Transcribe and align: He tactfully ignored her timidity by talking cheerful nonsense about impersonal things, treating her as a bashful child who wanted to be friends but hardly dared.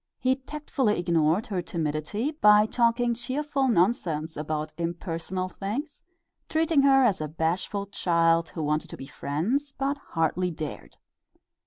He 0.17 0.37
tactfully 0.37 0.97
ignored 0.97 1.45
her 1.45 1.61
timidity 1.61 2.31
by 2.31 2.65
talking 2.65 3.13
cheerful 3.13 3.67
nonsense 3.67 4.35
about 4.35 4.73
impersonal 4.75 5.47
things, 5.47 6.01
treating 6.49 6.81
her 6.81 7.03
as 7.03 7.21
a 7.21 7.27
bashful 7.27 7.85
child 7.85 8.49
who 8.49 8.63
wanted 8.63 8.89
to 8.89 8.97
be 8.97 9.05
friends 9.05 9.73
but 9.77 9.97
hardly 9.99 10.49
dared. 10.49 10.97